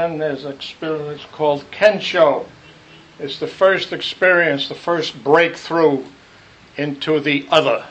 And 0.00 0.20
there's 0.20 0.44
an 0.44 0.52
experience 0.52 1.24
called 1.32 1.68
Kensho. 1.72 2.46
It's 3.18 3.40
the 3.40 3.48
first 3.48 3.92
experience, 3.92 4.68
the 4.68 4.76
first 4.76 5.24
breakthrough 5.24 6.04
into 6.76 7.18
the 7.18 7.48
other. 7.50 7.84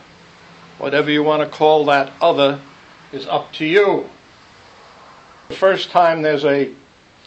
Whatever 0.77 1.11
you 1.11 1.21
want 1.21 1.43
to 1.43 1.49
call 1.49 1.83
that 1.85 2.13
other 2.21 2.61
is 3.11 3.27
up 3.27 3.51
to 3.55 3.65
you. 3.65 4.09
The 5.49 5.55
first 5.55 5.91
time 5.91 6.21
there's 6.21 6.45
a 6.45 6.73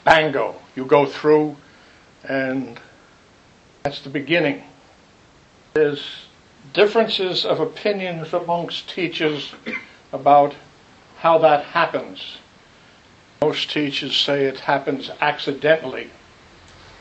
bango, 0.04 0.54
you 0.74 0.86
go 0.86 1.04
through, 1.04 1.58
and 2.24 2.80
that's 3.82 4.00
the 4.00 4.08
beginning. 4.08 4.62
There's 5.74 6.06
differences 6.72 7.44
of 7.44 7.60
opinions 7.60 8.32
amongst 8.32 8.88
teachers 8.88 9.52
about 10.14 10.54
how 11.18 11.36
that 11.36 11.64
happens. 11.64 12.38
Most 13.42 13.70
teachers 13.70 14.14
say 14.14 14.44
it 14.44 14.60
happens 14.60 15.10
accidentally. 15.18 16.10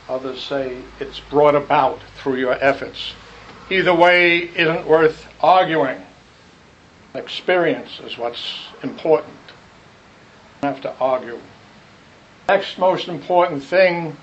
Others 0.08 0.42
say 0.42 0.78
it's 0.98 1.20
brought 1.20 1.54
about 1.54 2.00
through 2.16 2.36
your 2.36 2.54
efforts. 2.54 3.12
Either 3.68 3.94
way 3.94 4.38
isn't 4.56 4.86
worth 4.86 5.28
arguing. 5.42 6.00
Experience 7.14 8.00
is 8.00 8.16
what's 8.16 8.68
important. 8.82 9.36
You 9.36 10.62
don't 10.62 10.74
have 10.74 10.82
to 10.82 10.94
argue. 10.98 11.38
Next 12.48 12.78
most 12.78 13.08
important 13.08 13.62
thing 13.62 14.16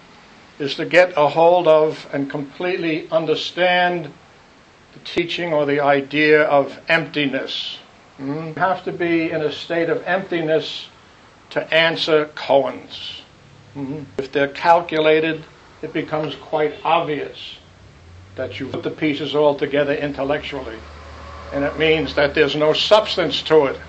is 0.57 0.73
to 0.75 0.85
get 0.85 1.13
a 1.15 1.27
hold 1.27 1.67
of 1.67 2.09
and 2.11 2.31
completely 2.31 3.07
understand 3.11 4.11
the 4.93 4.99
teaching 5.05 5.53
or 5.53 5.67
the 5.67 5.81
idea 5.81 6.45
of 6.45 6.79
emptiness. 6.89 7.77
Hmm? 8.17 8.47
You 8.47 8.53
have 8.55 8.83
to 8.85 8.91
be 8.91 9.29
in 9.29 9.43
a 9.43 9.51
state 9.51 9.89
of 9.89 10.01
emptiness 10.03 10.87
to 11.51 11.73
answer 11.73 12.25
koans. 12.27 13.21
Hmm? 13.73 14.03
If 14.17 14.31
they're 14.31 14.47
calculated, 14.47 15.43
it 15.81 15.93
becomes 15.93 16.35
quite 16.35 16.75
obvious 16.83 17.57
that 18.35 18.59
you 18.59 18.67
put 18.67 18.83
the 18.83 18.91
pieces 18.91 19.35
all 19.35 19.55
together 19.55 19.93
intellectually. 19.93 20.77
And 21.53 21.63
it 21.63 21.77
means 21.77 22.15
that 22.15 22.35
there's 22.35 22.55
no 22.55 22.73
substance 22.73 23.41
to 23.43 23.65
it. 23.65 23.79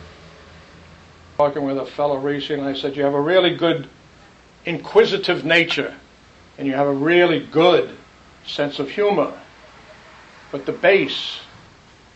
Talking 1.36 1.64
with 1.64 1.78
a 1.78 1.86
fellow 1.86 2.18
recently, 2.18 2.68
I 2.68 2.74
said, 2.74 2.96
You 2.96 3.04
have 3.04 3.14
a 3.14 3.20
really 3.20 3.54
good 3.54 3.88
inquisitive 4.64 5.44
nature, 5.44 5.94
and 6.56 6.66
you 6.66 6.74
have 6.74 6.86
a 6.86 6.92
really 6.92 7.40
good 7.40 7.96
sense 8.46 8.78
of 8.78 8.90
humor. 8.90 9.32
But 10.50 10.66
the 10.66 10.72
base 10.72 11.40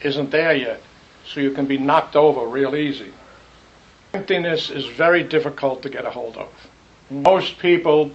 isn't 0.02 0.30
there 0.30 0.54
yet, 0.54 0.80
so 1.24 1.40
you 1.40 1.52
can 1.52 1.66
be 1.66 1.78
knocked 1.78 2.16
over 2.16 2.46
real 2.46 2.74
easy. 2.74 3.12
Emptiness 4.14 4.70
is 4.70 4.86
very 4.86 5.22
difficult 5.22 5.82
to 5.82 5.88
get 5.88 6.04
a 6.04 6.10
hold 6.10 6.36
of. 6.36 6.48
Most 7.10 7.58
people 7.58 8.10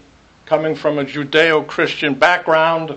coming 0.45 0.75
from 0.75 0.99
a 0.99 1.05
Judeo 1.05 1.65
Christian 1.65 2.13
background 2.13 2.95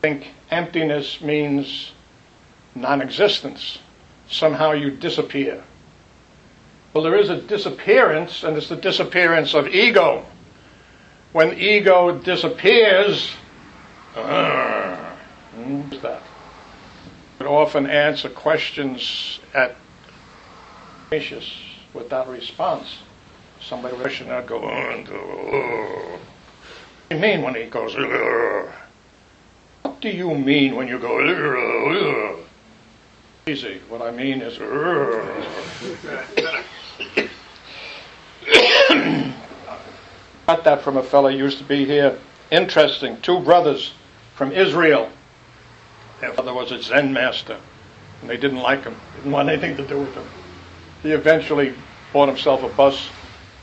think 0.00 0.28
emptiness 0.50 1.20
means 1.20 1.92
non 2.74 3.00
existence. 3.00 3.78
Somehow 4.28 4.72
you 4.72 4.90
disappear. 4.90 5.62
Well, 6.92 7.04
there 7.04 7.16
is 7.16 7.30
a 7.30 7.40
disappearance, 7.40 8.42
and 8.42 8.56
it's 8.56 8.68
the 8.68 8.76
disappearance 8.76 9.54
of 9.54 9.68
ego. 9.68 10.24
When 11.32 11.56
ego 11.58 12.18
disappears, 12.18 13.30
uh, 14.16 15.14
that? 16.02 16.22
Would 17.38 17.46
often 17.46 17.86
answer 17.86 18.28
questions 18.28 19.38
at 19.54 19.76
without 21.92 22.28
response. 22.28 22.98
Somebody 23.60 23.94
would 23.94 24.02
question, 24.02 24.30
I'd 24.30 24.46
go, 24.46 24.62
uh, 24.62 24.96
what 24.96 26.20
do 27.10 27.16
you 27.16 27.20
mean 27.20 27.42
when 27.42 27.56
he 27.56 27.64
goes, 27.64 27.96
uh? 27.96 28.70
what 29.82 30.00
do 30.00 30.08
you 30.08 30.32
mean 30.34 30.76
when 30.76 30.86
you 30.86 31.00
go, 31.00 31.18
uh, 31.18 32.36
easy. 33.50 33.80
What 33.88 34.02
I 34.02 34.12
mean 34.12 34.40
is, 34.40 34.58
got 40.46 40.64
that 40.64 40.82
from 40.82 40.96
a 40.96 41.02
fellow 41.02 41.28
used 41.28 41.58
to 41.58 41.64
be 41.64 41.84
here. 41.84 42.16
Interesting. 42.52 43.20
Two 43.20 43.40
brothers 43.40 43.92
from 44.36 44.52
Israel. 44.52 45.10
Their 46.20 46.32
father 46.34 46.54
was 46.54 46.70
a 46.70 46.80
Zen 46.80 47.12
master, 47.12 47.58
and 48.20 48.30
they 48.30 48.36
didn't 48.36 48.58
like 48.58 48.84
him. 48.84 48.94
Didn't 49.16 49.32
want 49.32 49.48
anything 49.48 49.76
to 49.76 49.86
do 49.86 49.98
with 49.98 50.14
him. 50.14 50.24
He 51.02 51.12
eventually 51.12 51.74
bought 52.12 52.28
himself 52.28 52.62
a 52.62 52.68
bus 52.68 53.08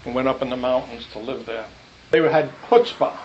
and 0.05 0.15
went 0.15 0.27
up 0.27 0.41
in 0.41 0.49
the 0.49 0.57
mountains 0.57 1.05
to 1.13 1.19
live 1.19 1.45
there. 1.45 1.65
They 2.09 2.19
had 2.21 2.49
chutzpah. 2.69 3.15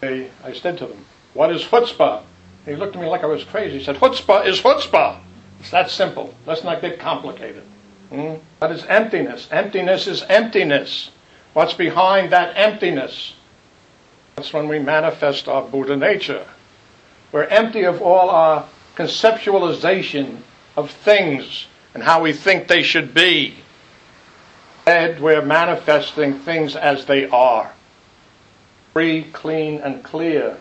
They, 0.00 0.30
I 0.44 0.52
said 0.52 0.78
to 0.78 0.86
them, 0.86 1.04
"What 1.34 1.50
is 1.50 1.62
chutzpah?" 1.62 2.22
He 2.66 2.76
looked 2.76 2.96
at 2.96 3.02
me 3.02 3.08
like 3.08 3.22
I 3.22 3.26
was 3.26 3.44
crazy. 3.44 3.78
He 3.78 3.84
said, 3.84 3.96
"Chutzpah 3.96 4.46
is 4.46 4.60
chutzpah." 4.60 5.20
It's 5.60 5.70
that 5.70 5.90
simple. 5.90 6.34
Let's 6.46 6.64
not 6.64 6.80
get 6.80 6.98
complicated. 6.98 7.64
Hmm? 8.10 8.34
That 8.60 8.72
is 8.72 8.84
emptiness. 8.84 9.48
Emptiness 9.50 10.06
is 10.06 10.22
emptiness. 10.24 11.10
What's 11.54 11.74
behind 11.74 12.30
that 12.32 12.56
emptiness? 12.56 13.34
That's 14.36 14.52
when 14.52 14.68
we 14.68 14.78
manifest 14.78 15.48
our 15.48 15.62
Buddha 15.62 15.96
nature. 15.96 16.46
We're 17.32 17.44
empty 17.44 17.82
of 17.84 18.00
all 18.02 18.30
our 18.30 18.66
conceptualization 18.96 20.42
of 20.76 20.90
things 20.90 21.66
and 21.98 22.04
how 22.04 22.22
we 22.22 22.32
think 22.32 22.68
they 22.68 22.84
should 22.84 23.12
be. 23.12 23.56
Instead, 24.86 25.20
we're 25.20 25.42
manifesting 25.42 26.38
things 26.38 26.76
as 26.76 27.06
they 27.06 27.28
are 27.30 27.72
free, 28.92 29.24
clean, 29.32 29.80
and 29.80 30.04
clear. 30.04 30.56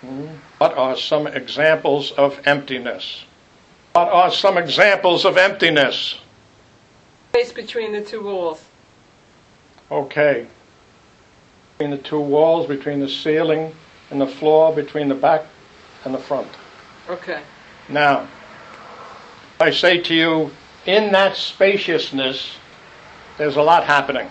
Hmm? 0.00 0.26
What 0.58 0.76
are 0.76 0.96
some 0.96 1.28
examples 1.28 2.10
of 2.10 2.44
emptiness? 2.48 3.24
What 3.92 4.08
are 4.08 4.32
some 4.32 4.58
examples 4.58 5.24
of 5.24 5.36
emptiness? 5.36 6.18
Space 7.30 7.52
between 7.52 7.92
the 7.92 8.02
two 8.02 8.24
walls. 8.24 8.64
Okay. 9.88 10.48
Between 11.78 11.92
the 11.92 12.02
two 12.02 12.20
walls, 12.20 12.66
between 12.66 12.98
the 12.98 13.08
ceiling 13.08 13.72
and 14.10 14.20
the 14.20 14.26
floor, 14.26 14.74
between 14.74 15.06
the 15.06 15.14
back 15.14 15.44
and 16.04 16.12
the 16.12 16.18
front. 16.18 16.48
Okay. 17.08 17.40
Now, 17.88 18.26
I 19.58 19.70
say 19.70 20.00
to 20.02 20.14
you, 20.14 20.50
in 20.84 21.12
that 21.12 21.36
spaciousness, 21.36 22.56
there's 23.38 23.56
a 23.56 23.62
lot 23.62 23.84
happening. 23.84 24.30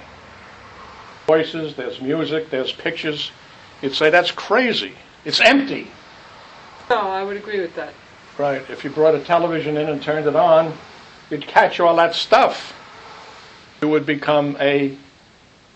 Voices, 1.27 1.75
there's 1.75 1.99
music, 1.99 2.49
there's 2.49 2.71
pictures. 2.71 3.31
You'd 3.81 3.95
say 3.95 4.09
that's 4.09 4.31
crazy. 4.31 4.93
It's 5.25 5.41
empty. 5.41 5.87
No, 6.89 6.97
I 6.97 7.23
would 7.23 7.37
agree 7.37 7.59
with 7.59 7.75
that. 7.75 7.93
Right. 8.37 8.61
If 8.69 8.83
you 8.83 8.89
brought 8.89 9.15
a 9.15 9.19
television 9.19 9.77
in 9.77 9.89
and 9.89 10.01
turned 10.01 10.27
it 10.27 10.35
on, 10.35 10.77
you'd 11.29 11.47
catch 11.47 11.79
all 11.79 11.95
that 11.95 12.13
stuff. 12.13 12.73
You 13.81 13.89
would 13.89 14.05
become 14.05 14.55
a 14.59 14.95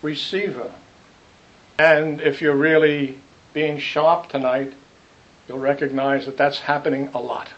receiver. 0.02 0.72
And 1.78 2.20
if 2.20 2.40
you're 2.40 2.56
really 2.56 3.18
being 3.52 3.78
sharp 3.78 4.28
tonight, 4.28 4.72
you'll 5.48 5.58
recognize 5.58 6.26
that 6.26 6.36
that's 6.36 6.60
happening 6.60 7.08
a 7.14 7.20
lot. 7.20 7.48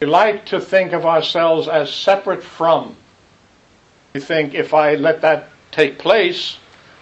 We 0.00 0.06
like 0.06 0.46
to 0.46 0.60
think 0.60 0.92
of 0.92 1.06
ourselves 1.06 1.68
as 1.68 1.92
separate 1.92 2.42
from. 2.42 2.96
We 4.12 4.20
think 4.20 4.54
if 4.54 4.74
I 4.74 4.94
let 4.96 5.22
that 5.22 5.48
take 5.70 5.98
place, 5.98 6.58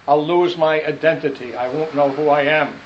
I'll 0.07 0.25
lose 0.25 0.57
my 0.57 0.85
identity. 0.85 1.55
I 1.55 1.69
won't 1.69 1.95
know 1.95 2.09
who 2.11 2.29
I 2.29 2.43
am. 2.43 2.79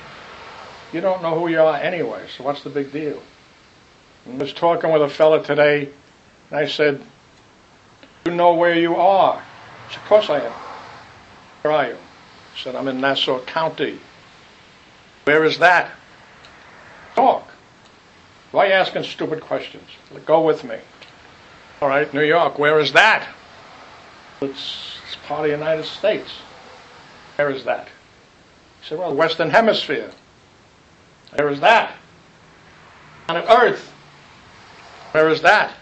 You 0.93 1.01
don't 1.01 1.21
know 1.21 1.37
who 1.37 1.49
you 1.49 1.61
are 1.61 1.75
anyway, 1.75 2.25
so 2.35 2.43
what's 2.43 2.63
the 2.63 2.69
big 2.69 2.91
deal? 2.91 3.21
I 4.27 4.35
was 4.35 4.53
talking 4.53 4.91
with 4.91 5.01
a 5.01 5.09
fella 5.09 5.43
today, 5.43 5.89
and 6.49 6.59
I 6.59 6.67
said, 6.67 7.01
You 8.25 8.33
know 8.33 8.53
where 8.53 8.75
you 8.75 8.95
are? 8.95 9.41
He 9.87 9.93
said, 9.93 10.03
Of 10.03 10.07
course 10.07 10.29
I 10.29 10.39
am. 10.41 10.53
Where 11.61 11.73
are 11.73 11.87
you? 11.87 11.95
I 11.95 12.57
said, 12.57 12.75
I'm 12.75 12.87
in 12.87 13.01
Nassau 13.01 13.39
County. 13.45 13.99
Where 15.25 15.43
is 15.43 15.57
that? 15.59 15.91
Talk. 17.15 17.46
Why 18.51 18.65
are 18.65 18.67
you 18.69 18.73
asking 18.73 19.03
stupid 19.03 19.41
questions? 19.41 19.89
Go 20.25 20.41
with 20.41 20.63
me. 20.63 20.77
All 21.81 21.89
right, 21.89 22.11
New 22.13 22.23
York, 22.23 22.57
where 22.57 22.79
is 22.79 22.93
that? 22.93 23.27
It's, 24.41 24.99
it's 25.05 25.15
part 25.27 25.41
of 25.41 25.45
the 25.45 25.51
United 25.51 25.85
States. 25.85 26.31
Where 27.35 27.49
is 27.49 27.65
that? 27.65 27.87
He 28.81 28.87
said, 28.87 28.99
Well, 28.99 29.13
Western 29.13 29.49
Hemisphere. 29.49 30.11
Where 31.35 31.49
is 31.49 31.59
that? 31.59 31.95
On 33.29 33.37
Earth. 33.37 33.93
Where 35.11 35.29
is 35.29 35.41
that? 35.41 35.73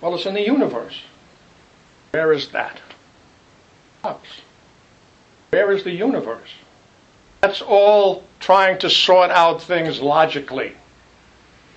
Well, 0.00 0.14
it's 0.14 0.26
in 0.26 0.34
the 0.34 0.42
universe. 0.42 1.00
Where 2.12 2.32
is 2.32 2.48
that? 2.48 2.80
Where 5.50 5.70
is 5.72 5.84
the 5.84 5.92
universe? 5.92 6.50
That's 7.40 7.62
all 7.62 8.24
trying 8.40 8.78
to 8.78 8.90
sort 8.90 9.30
out 9.30 9.62
things 9.62 10.00
logically. 10.00 10.74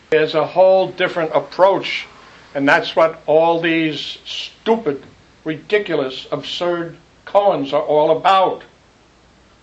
There's 0.09 0.35
a 0.35 0.45
whole 0.45 0.91
different 0.91 1.31
approach, 1.33 2.07
and 2.55 2.67
that's 2.67 2.95
what 2.95 3.21
all 3.25 3.59
these 3.59 4.19
stupid, 4.25 5.03
ridiculous, 5.43 6.27
absurd 6.31 6.97
koans 7.25 7.73
are 7.73 7.81
all 7.81 8.17
about. 8.17 8.63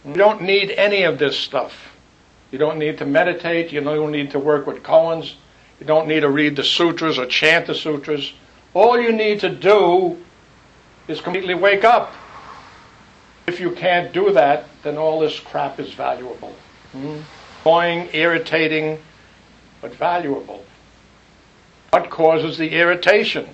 You 0.05 0.13
don't 0.15 0.43
need 0.43 0.71
any 0.73 1.05
of 1.05 1.19
this 1.19 1.39
stuff. 1.39 1.73
You 2.51 2.59
don't 2.59 2.79
need 2.79 2.99
to 2.99 3.07
meditate. 3.07 3.73
You 3.73 3.81
don't 3.81 4.13
need 4.13 4.31
to 4.33 4.39
work 4.39 4.67
with 4.67 4.83
koans. 4.83 5.35
You 5.81 5.87
don't 5.87 6.07
need 6.07 6.21
to 6.21 6.29
read 6.29 6.57
the 6.57 6.63
sutras 6.63 7.19
or 7.19 7.27
chant 7.27 7.67
the 7.67 7.75
sutras. 7.75 8.33
All 8.75 9.01
you 9.01 9.13
need 9.13 9.41
to 9.41 9.49
do 9.49 10.19
is 11.09 11.21
completely 11.21 11.55
wake 11.55 11.85
up. 11.85 12.13
If 13.47 13.61
you 13.61 13.71
can't 13.71 14.13
do 14.13 14.33
that, 14.33 14.67
then 14.83 14.99
all 14.99 15.21
this 15.21 15.41
crap 15.41 15.81
is 15.81 15.93
valuable. 15.95 16.55
Hmm? 16.93 17.21
Annoying, 17.65 18.11
irritating, 18.13 18.99
but 19.85 19.95
valuable. 19.97 20.65
What 21.91 22.09
causes 22.09 22.57
the 22.57 22.71
irritation? 22.71 23.47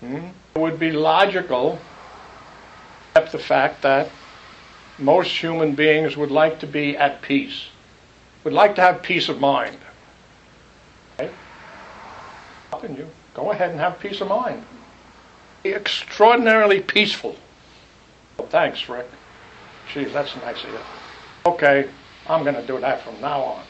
Hmm? 0.00 0.28
It 0.54 0.58
would 0.58 0.78
be 0.78 0.92
logical, 0.92 1.78
except 3.10 3.32
the 3.32 3.38
fact 3.38 3.82
that 3.82 4.08
most 4.98 5.30
human 5.30 5.74
beings 5.74 6.16
would 6.16 6.30
like 6.30 6.58
to 6.60 6.66
be 6.66 6.96
at 6.96 7.20
peace, 7.20 7.66
would 8.44 8.54
like 8.54 8.76
to 8.76 8.80
have 8.80 9.02
peace 9.02 9.28
of 9.28 9.40
mind. 9.40 9.76
Okay? 11.20 11.30
Helping 12.70 12.96
you. 12.96 13.06
Go 13.34 13.50
ahead 13.50 13.70
and 13.70 13.78
have 13.78 14.00
peace 14.00 14.22
of 14.22 14.28
mind. 14.28 14.64
Be 15.64 15.74
extraordinarily 15.74 16.80
peaceful. 16.80 17.36
Thanks, 18.48 18.88
Rick. 18.88 19.10
Geez, 19.92 20.14
that's 20.14 20.34
nice 20.36 20.64
of 20.64 20.70
you. 20.70 20.80
Okay, 21.44 21.90
I'm 22.26 22.42
going 22.42 22.56
to 22.56 22.66
do 22.66 22.80
that 22.80 23.02
from 23.02 23.20
now 23.20 23.42
on. 23.42 23.64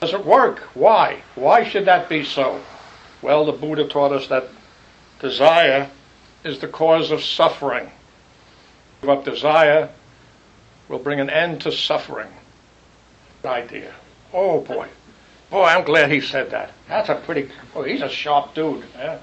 Does 0.00 0.12
it 0.12 0.24
work? 0.24 0.60
Why? 0.74 1.22
Why 1.34 1.64
should 1.64 1.86
that 1.86 2.08
be 2.08 2.24
so? 2.24 2.60
Well, 3.22 3.44
the 3.46 3.52
Buddha 3.52 3.88
taught 3.88 4.12
us 4.12 4.28
that 4.28 4.48
desire 5.20 5.90
is 6.44 6.58
the 6.58 6.68
cause 6.68 7.10
of 7.10 7.22
suffering. 7.22 7.90
Give 9.00 9.10
up 9.10 9.24
desire 9.24 9.88
will 10.88 10.98
bring 10.98 11.20
an 11.20 11.30
end 11.30 11.62
to 11.62 11.72
suffering. 11.72 12.28
Good 13.42 13.48
idea. 13.48 13.94
Oh 14.32 14.60
boy. 14.60 14.88
Boy, 15.50 15.64
I'm 15.64 15.84
glad 15.84 16.10
he 16.10 16.20
said 16.20 16.50
that. 16.50 16.72
That's 16.88 17.08
a 17.08 17.14
pretty, 17.14 17.50
oh, 17.74 17.82
he's 17.82 18.02
a 18.02 18.08
sharp 18.08 18.54
dude. 18.54 18.84
Yeah? 18.96 19.18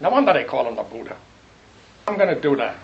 No 0.00 0.10
wonder 0.10 0.32
they 0.32 0.44
call 0.44 0.66
him 0.66 0.74
the 0.74 0.82
Buddha. 0.82 1.16
I'm 2.06 2.16
going 2.16 2.34
to 2.34 2.40
do 2.40 2.56
that. 2.56 2.76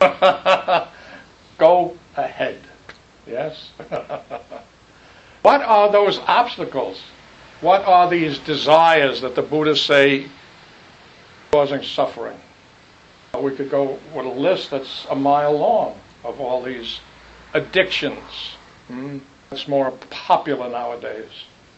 Go 1.58 1.96
ahead. 2.16 2.60
Yes? 3.26 3.70
what 5.46 5.62
are 5.62 5.92
those 5.92 6.18
obstacles? 6.26 7.00
What 7.60 7.84
are 7.84 8.10
these 8.10 8.40
desires 8.40 9.20
that 9.20 9.36
the 9.36 9.42
Buddhists 9.42 9.86
say 9.86 10.26
causing 11.52 11.84
suffering? 11.84 12.36
We 13.40 13.54
could 13.54 13.70
go 13.70 14.00
with 14.12 14.26
a 14.26 14.28
list 14.28 14.72
that's 14.72 15.06
a 15.08 15.14
mile 15.14 15.56
long 15.56 16.00
of 16.24 16.40
all 16.40 16.64
these 16.64 16.98
addictions. 17.54 18.56
Hmm? 18.88 19.18
It's 19.52 19.68
more 19.68 19.92
popular 20.10 20.68
nowadays. 20.68 21.30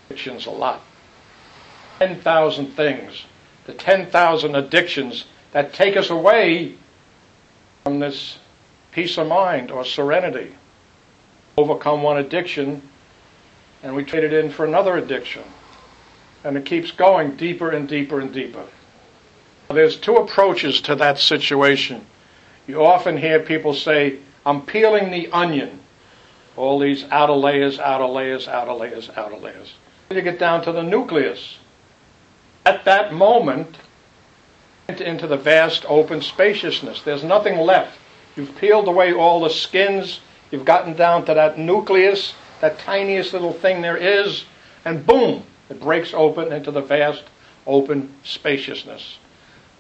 Addictions 0.08 0.46
a 0.46 0.50
lot. 0.50 0.80
10,000 1.98 2.68
things. 2.68 3.26
The 3.66 3.74
10,000 3.74 4.54
addictions 4.54 5.26
that 5.52 5.74
take 5.74 5.98
us 5.98 6.08
away 6.08 6.74
from 7.84 7.98
this 7.98 8.38
peace 8.92 9.18
of 9.18 9.26
mind 9.26 9.70
or 9.70 9.84
serenity. 9.84 10.54
Overcome 11.58 12.02
one 12.02 12.16
addiction 12.16 12.80
and 13.82 13.94
we 13.94 14.04
trade 14.04 14.24
it 14.24 14.32
in 14.32 14.50
for 14.50 14.64
another 14.64 14.96
addiction. 14.96 15.42
And 16.44 16.56
it 16.56 16.64
keeps 16.64 16.90
going 16.90 17.36
deeper 17.36 17.70
and 17.70 17.88
deeper 17.88 18.20
and 18.20 18.32
deeper. 18.32 18.64
There's 19.70 19.96
two 19.96 20.16
approaches 20.16 20.80
to 20.82 20.94
that 20.96 21.18
situation. 21.18 22.04
You 22.66 22.84
often 22.84 23.16
hear 23.16 23.40
people 23.40 23.74
say, 23.74 24.18
I'm 24.46 24.62
peeling 24.62 25.10
the 25.10 25.30
onion. 25.30 25.80
All 26.56 26.78
these 26.78 27.04
outer 27.10 27.34
layers, 27.34 27.78
outer 27.78 28.06
layers, 28.06 28.48
outer 28.48 28.72
layers, 28.72 29.10
outer 29.16 29.36
layers. 29.36 29.74
You 30.10 30.22
get 30.22 30.38
down 30.38 30.62
to 30.62 30.72
the 30.72 30.82
nucleus. 30.82 31.58
At 32.64 32.84
that 32.84 33.12
moment, 33.12 33.76
into 34.88 35.26
the 35.26 35.36
vast 35.36 35.84
open 35.86 36.22
spaciousness. 36.22 37.02
There's 37.02 37.22
nothing 37.22 37.58
left. 37.58 37.98
You've 38.36 38.56
peeled 38.56 38.88
away 38.88 39.12
all 39.12 39.40
the 39.40 39.50
skins. 39.50 40.20
You've 40.50 40.64
gotten 40.64 40.94
down 40.94 41.26
to 41.26 41.34
that 41.34 41.58
nucleus, 41.58 42.32
that 42.60 42.78
tiniest 42.78 43.32
little 43.32 43.52
thing 43.52 43.82
there 43.82 43.96
is, 43.96 44.44
and 44.84 45.04
boom, 45.06 45.44
it 45.70 45.80
breaks 45.80 46.12
open 46.14 46.52
into 46.52 46.70
the 46.70 46.80
vast 46.80 47.24
open 47.66 48.12
spaciousness. 48.24 49.18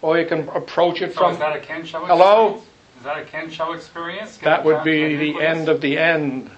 Or 0.02 0.18
you 0.18 0.26
can 0.26 0.48
approach 0.50 1.02
it 1.02 1.14
So 1.14 1.20
from. 1.20 1.32
is 1.32 1.38
that 1.38 1.56
a 1.56 1.60
Kensho 1.60 2.06
Hello? 2.06 2.62
Is 2.98 3.04
that 3.04 3.18
a 3.18 3.24
Kensho 3.24 3.74
experience? 3.74 4.36
That 4.38 4.64
would 4.64 4.84
be 4.84 5.16
the 5.16 5.32
nucleus? 5.32 5.56
end 5.56 5.68
of 5.68 5.80
the 5.80 5.98
end. 5.98 6.50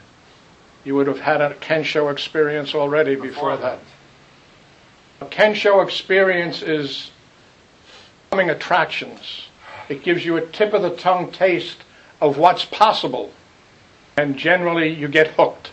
You 0.84 0.94
would 0.94 1.06
have 1.06 1.20
had 1.20 1.40
a 1.40 1.55
Kensho 1.55 2.11
experience 2.11 2.75
already 2.75 3.14
before 3.14 3.56
that. 3.56 3.78
A 5.20 5.26
Kensho 5.26 5.84
experience 5.84 6.62
is 6.62 7.11
coming 8.31 8.49
attractions. 8.50 9.49
It 9.88 10.02
gives 10.02 10.25
you 10.25 10.37
a 10.37 10.46
tip 10.46 10.73
of 10.73 10.82
the 10.82 10.96
tongue 10.96 11.31
taste 11.31 11.78
of 12.20 12.38
what's 12.38 12.64
possible. 12.64 13.31
And 14.16 14.37
generally, 14.37 14.88
you 14.88 15.08
get 15.08 15.28
hooked. 15.28 15.73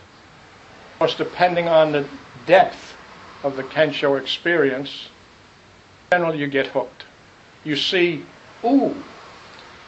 Course, 0.98 1.14
depending 1.14 1.68
on 1.68 1.92
the 1.92 2.08
depth 2.44 2.96
of 3.44 3.54
the 3.56 3.62
Kensho 3.62 4.20
experience, 4.20 5.08
generally 6.10 6.38
you 6.38 6.48
get 6.48 6.66
hooked. 6.66 7.04
You 7.62 7.76
see, 7.76 8.24
ooh, 8.64 8.96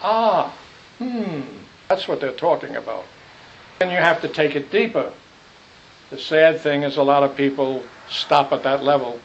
ah, 0.02 0.54
hmm, 0.98 1.40
that's 1.88 2.06
what 2.06 2.20
they're 2.20 2.30
talking 2.30 2.76
about. 2.76 3.04
Then 3.80 3.90
you 3.90 3.96
have 3.96 4.20
to 4.22 4.28
take 4.28 4.54
it 4.54 4.70
deeper. 4.70 5.12
The 6.10 6.18
sad 6.18 6.60
thing 6.60 6.84
is, 6.84 6.96
a 6.96 7.02
lot 7.02 7.24
of 7.24 7.36
people 7.36 7.82
stop 8.08 8.52
at 8.52 8.62
that 8.62 8.84
level. 8.84 9.18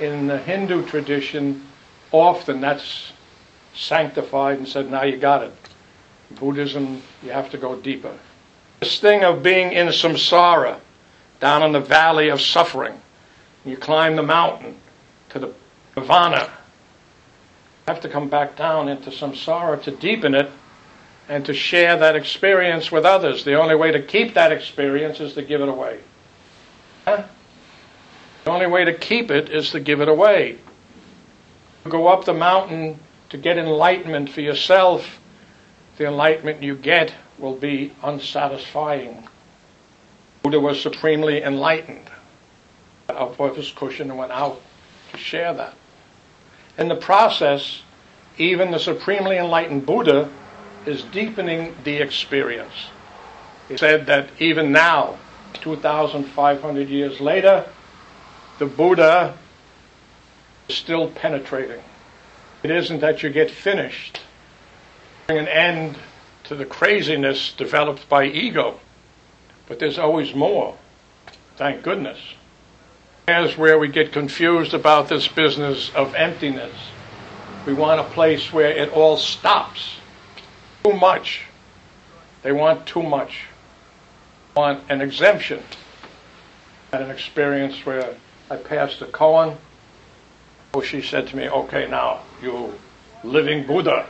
In 0.00 0.26
the 0.26 0.38
Hindu 0.38 0.86
tradition, 0.86 1.66
often 2.12 2.62
that's 2.62 3.12
sanctified 3.74 4.56
and 4.56 4.66
said, 4.66 4.90
now 4.90 5.02
you 5.02 5.18
got 5.18 5.42
it. 5.42 5.52
Buddhism, 6.40 7.02
you 7.22 7.30
have 7.30 7.50
to 7.50 7.58
go 7.58 7.76
deeper. 7.76 8.14
This 8.80 9.00
thing 9.00 9.24
of 9.24 9.42
being 9.42 9.72
in 9.72 9.88
samsara, 9.88 10.80
down 11.40 11.62
in 11.62 11.72
the 11.72 11.80
valley 11.80 12.28
of 12.28 12.40
suffering, 12.40 13.00
you 13.64 13.76
climb 13.76 14.16
the 14.16 14.22
mountain 14.22 14.76
to 15.30 15.38
the 15.38 15.52
nirvana. 15.96 16.44
You 16.44 17.94
have 17.94 18.00
to 18.02 18.08
come 18.08 18.28
back 18.28 18.56
down 18.56 18.88
into 18.88 19.10
samsara 19.10 19.82
to 19.82 19.90
deepen 19.90 20.34
it 20.34 20.50
and 21.28 21.44
to 21.44 21.52
share 21.52 21.98
that 21.98 22.16
experience 22.16 22.90
with 22.90 23.04
others. 23.04 23.44
The 23.44 23.54
only 23.54 23.74
way 23.74 23.92
to 23.92 24.00
keep 24.00 24.34
that 24.34 24.52
experience 24.52 25.20
is 25.20 25.34
to 25.34 25.42
give 25.42 25.60
it 25.60 25.68
away. 25.68 26.00
Huh? 27.04 27.24
The 28.44 28.50
only 28.50 28.66
way 28.66 28.84
to 28.84 28.94
keep 28.94 29.30
it 29.30 29.50
is 29.50 29.70
to 29.72 29.80
give 29.80 30.00
it 30.00 30.08
away. 30.08 30.58
Go 31.88 32.08
up 32.08 32.24
the 32.24 32.34
mountain 32.34 32.98
to 33.30 33.36
get 33.36 33.58
enlightenment 33.58 34.30
for 34.30 34.40
yourself, 34.40 35.20
the 35.98 36.06
enlightenment 36.06 36.62
you 36.62 36.76
get 36.76 37.12
will 37.38 37.56
be 37.56 37.92
unsatisfying. 38.02 39.28
Buddha 40.42 40.60
was 40.60 40.80
supremely 40.80 41.42
enlightened. 41.42 42.08
Up 43.08 43.38
off 43.40 43.56
his 43.56 43.70
cushion 43.72 44.10
and 44.10 44.18
went 44.18 44.32
out 44.32 44.60
to 45.12 45.18
share 45.18 45.52
that. 45.54 45.74
In 46.78 46.88
the 46.88 46.96
process, 46.96 47.82
even 48.38 48.70
the 48.70 48.78
supremely 48.78 49.36
enlightened 49.36 49.84
Buddha 49.86 50.30
is 50.86 51.02
deepening 51.02 51.74
the 51.82 51.96
experience. 51.96 52.90
He 53.68 53.76
said 53.76 54.06
that 54.06 54.28
even 54.38 54.70
now, 54.70 55.18
2,500 55.54 56.88
years 56.88 57.20
later, 57.20 57.66
the 58.58 58.66
Buddha 58.66 59.36
is 60.68 60.76
still 60.76 61.10
penetrating. 61.10 61.82
It 62.62 62.70
isn't 62.70 63.00
that 63.00 63.22
you 63.22 63.30
get 63.30 63.50
finished, 63.50 64.20
an 65.28 65.46
end 65.46 65.94
to 66.44 66.54
the 66.54 66.64
craziness 66.64 67.52
developed 67.52 68.08
by 68.08 68.24
ego, 68.24 68.80
but 69.66 69.78
there's 69.78 69.98
always 69.98 70.34
more. 70.34 70.74
Thank 71.56 71.82
goodness. 71.82 72.18
There's 73.26 73.58
where 73.58 73.78
we 73.78 73.88
get 73.88 74.10
confused 74.10 74.72
about 74.72 75.10
this 75.10 75.28
business 75.28 75.90
of 75.94 76.14
emptiness. 76.14 76.74
We 77.66 77.74
want 77.74 78.00
a 78.00 78.04
place 78.04 78.54
where 78.54 78.70
it 78.70 78.90
all 78.90 79.18
stops. 79.18 79.96
Too 80.84 80.94
much. 80.94 81.42
They 82.40 82.52
want 82.52 82.86
too 82.86 83.02
much. 83.02 83.42
They 84.54 84.60
want 84.62 84.82
an 84.88 85.02
exemption. 85.02 85.62
I 86.90 86.96
had 86.96 87.04
an 87.04 87.10
experience 87.10 87.84
where 87.84 88.14
I 88.50 88.56
passed 88.56 89.02
a 89.02 89.06
koan. 89.06 89.58
Oh, 90.72 90.80
she 90.80 91.02
said 91.02 91.28
to 91.28 91.36
me, 91.36 91.50
okay, 91.50 91.86
now, 91.86 92.22
you 92.40 92.72
living 93.22 93.66
Buddha. 93.66 94.06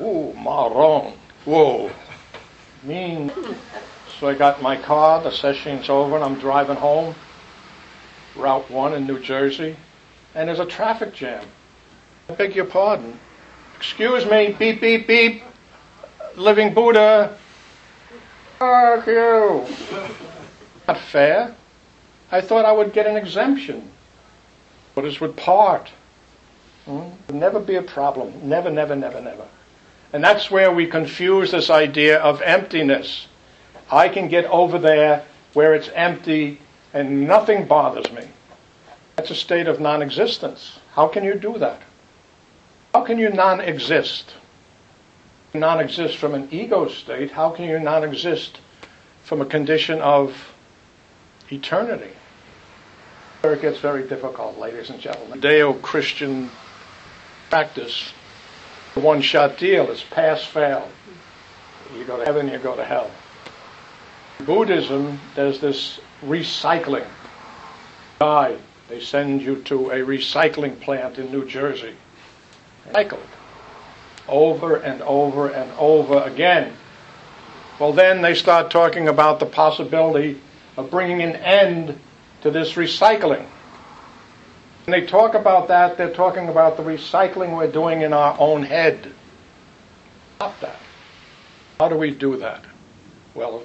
Ooh, 0.00 0.34
marong. 0.36 1.16
Whoa. 1.44 1.90
Mean. 2.82 3.30
So 4.18 4.28
I 4.28 4.34
got 4.34 4.62
my 4.62 4.76
car, 4.76 5.22
the 5.22 5.30
session's 5.30 5.88
over, 5.88 6.16
and 6.16 6.24
I'm 6.24 6.38
driving 6.38 6.76
home. 6.76 7.14
Route 8.36 8.70
1 8.70 8.94
in 8.94 9.06
New 9.06 9.18
Jersey. 9.20 9.76
And 10.34 10.48
there's 10.48 10.60
a 10.60 10.66
traffic 10.66 11.14
jam. 11.14 11.44
I 12.28 12.34
beg 12.34 12.56
your 12.56 12.64
pardon. 12.64 13.18
Excuse 13.76 14.24
me, 14.26 14.54
beep, 14.58 14.80
beep, 14.80 15.06
beep. 15.06 15.42
Living 16.36 16.74
Buddha. 16.74 17.36
Fuck 18.58 19.06
you. 19.06 19.66
Not 20.88 20.98
fair. 20.98 21.54
I 22.32 22.40
thought 22.40 22.64
I 22.64 22.72
would 22.72 22.92
get 22.92 23.06
an 23.06 23.16
exemption. 23.16 23.90
But 24.94 25.04
it's 25.04 25.20
with 25.20 25.36
part. 25.36 25.90
Hmm? 26.86 27.10
Never 27.32 27.60
be 27.60 27.76
a 27.76 27.82
problem. 27.82 28.32
Never, 28.48 28.70
never, 28.70 28.96
never, 28.96 29.20
never. 29.20 29.46
And 30.14 30.22
that's 30.22 30.48
where 30.48 30.70
we 30.70 30.86
confuse 30.86 31.50
this 31.50 31.70
idea 31.70 32.20
of 32.20 32.40
emptiness. 32.42 33.26
I 33.90 34.08
can 34.08 34.28
get 34.28 34.44
over 34.44 34.78
there 34.78 35.24
where 35.54 35.74
it's 35.74 35.90
empty 35.92 36.60
and 36.92 37.26
nothing 37.26 37.66
bothers 37.66 38.12
me. 38.12 38.22
That's 39.16 39.32
a 39.32 39.34
state 39.34 39.66
of 39.66 39.80
non 39.80 40.02
existence. 40.02 40.78
How 40.92 41.08
can 41.08 41.24
you 41.24 41.34
do 41.34 41.58
that? 41.58 41.82
How 42.94 43.02
can 43.02 43.18
you 43.18 43.28
non 43.28 43.60
exist? 43.60 44.34
Non 45.52 45.80
exist 45.80 46.16
from 46.16 46.34
an 46.34 46.46
ego 46.52 46.86
state. 46.86 47.32
How 47.32 47.50
can 47.50 47.64
you 47.64 47.80
non 47.80 48.04
exist 48.04 48.60
from 49.24 49.40
a 49.40 49.46
condition 49.46 50.00
of 50.00 50.54
eternity? 51.50 52.14
Where 53.40 53.54
it 53.54 53.62
gets 53.62 53.78
very 53.78 54.06
difficult, 54.06 54.58
ladies 54.58 54.90
and 54.90 55.00
gentlemen. 55.00 55.40
Judeo 55.40 55.82
Christian 55.82 56.52
practice, 57.50 58.12
the 58.94 59.00
one 59.00 59.20
shot 59.20 59.58
deal 59.58 59.90
is 59.90 60.02
pass 60.02 60.44
fail. 60.44 60.88
You 61.96 62.04
go 62.04 62.16
to 62.16 62.24
heaven, 62.24 62.48
you 62.48 62.58
go 62.58 62.76
to 62.76 62.84
hell. 62.84 63.10
Buddhism, 64.40 65.20
there's 65.34 65.60
this 65.60 66.00
recycling. 66.24 67.06
Die, 68.20 68.56
they 68.88 69.00
send 69.00 69.42
you 69.42 69.56
to 69.62 69.90
a 69.90 69.98
recycling 69.98 70.80
plant 70.80 71.18
in 71.18 71.30
New 71.30 71.44
Jersey. 71.44 71.94
Cycled. 72.92 73.26
Over 74.28 74.76
and 74.76 75.02
over 75.02 75.48
and 75.48 75.70
over 75.78 76.22
again. 76.22 76.72
Well, 77.78 77.92
then 77.92 78.22
they 78.22 78.34
start 78.34 78.70
talking 78.70 79.08
about 79.08 79.40
the 79.40 79.46
possibility 79.46 80.40
of 80.76 80.90
bringing 80.90 81.22
an 81.22 81.36
end 81.36 81.98
to 82.42 82.50
this 82.50 82.74
recycling. 82.74 83.46
When 84.84 85.00
they 85.00 85.06
talk 85.06 85.34
about 85.34 85.68
that, 85.68 85.96
they're 85.96 86.12
talking 86.12 86.48
about 86.48 86.76
the 86.76 86.82
recycling 86.82 87.56
we're 87.56 87.72
doing 87.72 88.02
in 88.02 88.12
our 88.12 88.36
own 88.38 88.62
head. 88.62 89.12
Stop 90.36 90.60
that. 90.60 90.78
How 91.80 91.88
do 91.88 91.96
we 91.96 92.10
do 92.10 92.36
that? 92.36 92.62
Well, 93.34 93.62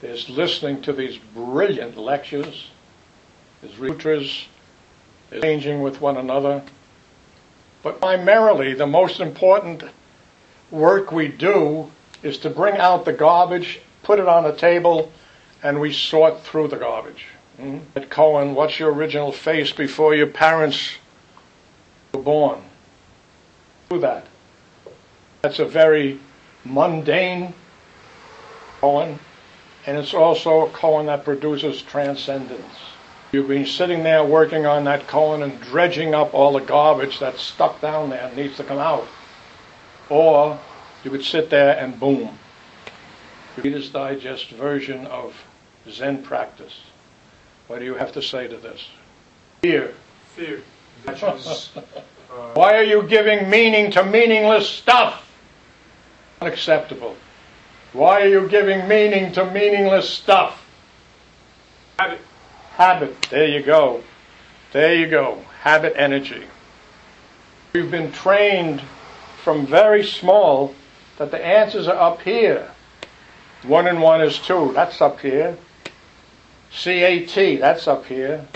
there's 0.00 0.30
listening 0.30 0.82
to 0.82 0.92
these 0.92 1.18
brilliant 1.34 1.96
lectures, 1.96 2.70
there's 3.60 3.74
sutras, 3.74 4.46
there's 5.30 5.42
changing 5.42 5.82
with 5.82 6.00
one 6.00 6.16
another. 6.16 6.62
But 7.82 8.00
primarily, 8.00 8.74
the 8.74 8.86
most 8.86 9.20
important 9.20 9.82
work 10.70 11.10
we 11.10 11.28
do 11.28 11.90
is 12.22 12.38
to 12.38 12.50
bring 12.50 12.76
out 12.76 13.04
the 13.04 13.12
garbage, 13.12 13.80
put 14.04 14.20
it 14.20 14.28
on 14.28 14.46
a 14.46 14.54
table, 14.54 15.12
and 15.62 15.80
we 15.80 15.92
sort 15.92 16.42
through 16.42 16.68
the 16.68 16.76
garbage. 16.76 17.26
Mm-hmm. 17.60 18.00
Koan, 18.10 18.54
what's 18.54 18.78
your 18.78 18.92
original 18.92 19.32
face 19.32 19.72
before 19.72 20.14
your 20.14 20.26
parents 20.26 20.96
were 22.12 22.22
born? 22.22 22.62
Do 23.88 23.98
that. 24.00 24.26
That's 25.42 25.58
a 25.58 25.64
very 25.64 26.18
mundane 26.64 27.54
koan, 28.80 29.18
and 29.86 29.96
it's 29.96 30.12
also 30.12 30.66
a 30.66 30.70
koan 30.70 31.06
that 31.06 31.24
produces 31.24 31.80
transcendence. 31.82 32.74
You've 33.32 33.48
been 33.48 33.66
sitting 33.66 34.02
there 34.02 34.24
working 34.24 34.66
on 34.66 34.84
that 34.84 35.06
koan 35.06 35.42
and 35.42 35.60
dredging 35.60 36.14
up 36.14 36.34
all 36.34 36.52
the 36.52 36.60
garbage 36.60 37.18
that's 37.18 37.42
stuck 37.42 37.80
down 37.80 38.10
there 38.10 38.26
and 38.26 38.36
needs 38.36 38.56
to 38.56 38.64
come 38.64 38.78
out. 38.78 39.06
Or 40.08 40.58
you 41.04 41.10
would 41.10 41.24
sit 41.24 41.50
there 41.50 41.76
and 41.78 41.98
boom. 41.98 42.38
Reader's 43.56 43.90
Digest 43.90 44.50
version 44.50 45.06
of 45.06 45.34
Zen 45.88 46.22
practice. 46.22 46.80
What 47.66 47.80
do 47.80 47.84
you 47.84 47.94
have 47.94 48.12
to 48.12 48.22
say 48.22 48.46
to 48.46 48.56
this? 48.56 48.86
Fear. 49.62 49.94
Fear. 50.34 50.62
Which 51.04 51.22
is, 51.22 51.70
uh, 51.76 51.82
Why 52.54 52.76
are 52.76 52.82
you 52.82 53.02
giving 53.02 53.50
meaning 53.50 53.90
to 53.92 54.04
meaningless 54.04 54.68
stuff? 54.68 55.22
Unacceptable. 56.40 57.16
Why 57.92 58.22
are 58.22 58.28
you 58.28 58.48
giving 58.48 58.86
meaning 58.86 59.32
to 59.32 59.50
meaningless 59.50 60.08
stuff? 60.08 60.62
habit. 61.98 62.20
Habit. 62.76 63.22
There 63.30 63.46
you 63.46 63.62
go. 63.62 64.02
There 64.72 64.94
you 64.94 65.08
go. 65.08 65.42
Habit 65.62 65.94
energy. 65.96 66.44
We've 67.72 67.90
been 67.90 68.12
trained 68.12 68.82
from 69.42 69.66
very 69.66 70.04
small 70.04 70.74
that 71.18 71.30
the 71.30 71.44
answers 71.44 71.88
are 71.88 71.96
up 71.96 72.20
here. 72.20 72.70
One 73.62 73.86
and 73.86 74.02
one 74.02 74.20
is 74.20 74.38
two. 74.38 74.72
That's 74.74 75.00
up 75.00 75.20
here. 75.20 75.56
CAT, 76.72 77.60
that's 77.60 77.88
up 77.88 78.06
here. 78.06 78.46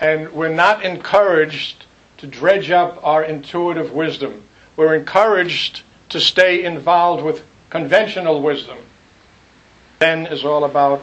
And 0.00 0.32
we're 0.32 0.54
not 0.54 0.84
encouraged 0.84 1.84
to 2.18 2.26
dredge 2.26 2.70
up 2.70 2.98
our 3.02 3.24
intuitive 3.24 3.92
wisdom. 3.92 4.44
We're 4.76 4.94
encouraged 4.94 5.82
to 6.10 6.20
stay 6.20 6.64
involved 6.64 7.24
with 7.24 7.44
conventional 7.70 8.42
wisdom. 8.42 8.78
Zen 10.00 10.26
is 10.26 10.44
all 10.44 10.64
about 10.64 11.02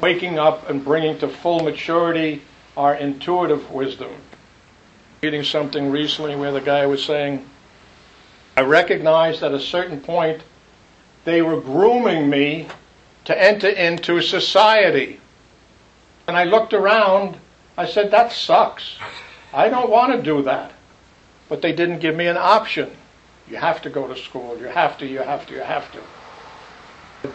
waking 0.00 0.38
up 0.38 0.68
and 0.68 0.84
bringing 0.84 1.18
to 1.18 1.28
full 1.28 1.60
maturity 1.60 2.42
our 2.76 2.94
intuitive 2.94 3.70
wisdom. 3.70 4.10
Reading 5.22 5.44
something 5.44 5.90
recently 5.90 6.36
where 6.36 6.52
the 6.52 6.60
guy 6.60 6.86
was 6.86 7.04
saying, 7.04 7.48
I 8.56 8.62
recognized 8.62 9.42
at 9.42 9.52
a 9.52 9.60
certain 9.60 10.00
point 10.00 10.42
they 11.24 11.42
were 11.42 11.60
grooming 11.60 12.28
me 12.28 12.68
to 13.24 13.42
enter 13.42 13.68
into 13.68 14.20
society. 14.20 15.20
And 16.26 16.36
I 16.36 16.44
looked 16.44 16.72
around, 16.72 17.36
I 17.76 17.86
said, 17.86 18.10
that 18.10 18.32
sucks. 18.32 18.96
I 19.52 19.68
don't 19.68 19.90
want 19.90 20.12
to 20.12 20.22
do 20.22 20.42
that. 20.42 20.72
But 21.48 21.62
they 21.62 21.72
didn't 21.72 21.98
give 21.98 22.16
me 22.16 22.26
an 22.26 22.36
option. 22.36 22.90
You 23.48 23.56
have 23.56 23.82
to 23.82 23.90
go 23.90 24.06
to 24.06 24.16
school. 24.16 24.58
You 24.58 24.66
have 24.66 24.96
to, 24.98 25.06
you 25.06 25.18
have 25.18 25.46
to, 25.46 25.54
you 25.54 25.60
have 25.60 25.90
to. 25.92 26.00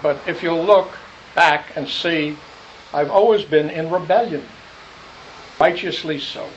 But 0.02 0.20
if 0.28 0.42
you 0.44 0.54
look 0.54 0.90
back 1.36 1.76
and 1.76 1.88
see, 1.88 2.36
I've 2.94 3.12
always 3.12 3.44
been 3.44 3.70
in 3.70 3.90
rebellion. 3.90 4.44
Righteously 5.60 6.20
so. 6.20 6.48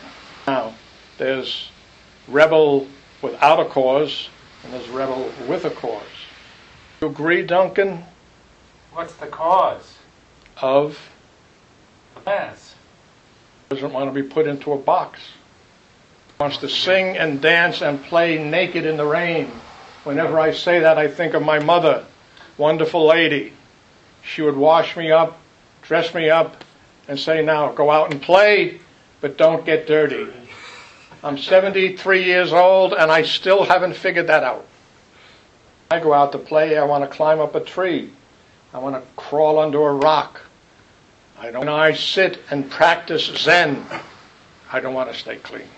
Now, 0.47 0.75
there's 1.19 1.71
rebel 2.29 2.87
without 3.21 3.61
a 3.61 3.65
cause, 3.67 4.29
and 4.65 4.73
there's 4.73 4.89
rebel 4.89 5.31
with 5.47 5.65
a 5.65 5.71
cause. 5.71 6.03
You 7.01 7.09
agree, 7.09 7.43
Duncan, 7.43 8.05
What's 8.95 9.15
the 9.15 9.27
cause? 9.27 9.99
of 10.61 10.99
Yes. 12.27 12.75
doesn't 13.71 13.93
want 13.93 14.13
to 14.13 14.23
be 14.23 14.27
put 14.27 14.47
into 14.47 14.73
a 14.73 14.79
box. 14.79 15.19
Wants 16.39 16.59
to 16.59 16.69
sing 16.69 17.17
and 17.17 17.41
dance 17.41 17.81
and 17.81 18.03
play 18.05 18.39
naked 18.43 18.85
in 18.85 18.97
the 18.97 19.05
rain. 19.05 19.51
Whenever 20.05 20.39
I 20.39 20.53
say 20.53 20.81
that, 20.81 20.99
I 20.99 21.09
think 21.09 21.35
of 21.35 21.43
my 21.43 21.59
mother, 21.59 22.05
wonderful 22.59 23.07
lady. 23.07 23.53
She 24.23 24.43
would 24.43 24.57
wash 24.57 24.97
me 24.97 25.11
up, 25.11 25.39
dress 25.83 26.15
me 26.15 26.29
up, 26.29 26.65
and 27.09 27.19
say, 27.19 27.43
Now 27.43 27.73
go 27.73 27.91
out 27.91 28.13
and 28.13 28.21
play, 28.21 28.81
but 29.21 29.39
don't 29.39 29.65
get 29.65 29.87
dirty. 29.87 30.29
I'm 31.25 31.39
73 31.39 32.25
years 32.25 32.53
old 32.53 32.93
and 32.93 33.11
I 33.11 33.23
still 33.23 33.65
haven't 33.65 33.95
figured 33.95 34.27
that 34.27 34.45
out. 34.45 34.67
I 35.91 36.01
go 36.01 36.13
out 36.13 36.33
to 36.33 36.39
play, 36.39 36.77
I 36.77 36.85
want 36.85 37.05
to 37.05 37.17
climb 37.17 37.41
up 37.41 37.55
a 37.55 37.61
tree, 37.61 38.11
I 38.75 38.79
want 38.79 38.97
to 38.97 39.03
crawl 39.17 39.59
under 39.59 39.81
a 39.81 39.95
rock. 39.95 40.41
I 41.39 41.51
don't. 41.51 41.61
When 41.61 41.69
I 41.69 41.93
sit 41.93 42.39
and 42.51 42.71
practice 42.71 43.27
Zen, 43.27 43.85
I 44.73 44.81
don't 44.81 44.95
want 44.95 45.13
to 45.13 45.19
stay 45.19 45.37
clean. 45.37 45.69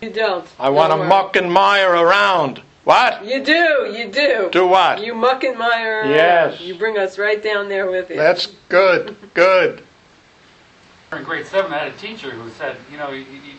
You 0.00 0.10
don't. 0.10 0.46
I 0.58 0.70
want 0.70 0.92
to 0.92 0.96
muck 0.96 1.36
and 1.36 1.52
mire 1.52 1.92
around. 1.92 2.62
What? 2.84 3.24
You 3.24 3.42
do, 3.42 3.94
you 3.96 4.10
do. 4.10 4.50
Do 4.52 4.66
what? 4.66 5.02
You 5.02 5.14
muck 5.14 5.42
and 5.44 5.58
mire. 5.58 6.00
around. 6.00 6.10
Yes. 6.10 6.60
You 6.60 6.74
bring 6.74 6.98
us 6.98 7.18
right 7.18 7.42
down 7.42 7.68
there 7.68 7.90
with 7.90 8.10
you. 8.10 8.16
That's 8.16 8.46
good. 8.68 9.16
Good. 9.32 9.82
In 11.12 11.22
grade 11.22 11.46
seven, 11.46 11.72
I 11.72 11.78
had 11.78 11.92
a 11.92 11.96
teacher 11.96 12.30
who 12.30 12.50
said, 12.50 12.76
you 12.90 12.98
know, 12.98 13.12
he, 13.12 13.24
he, 13.24 13.54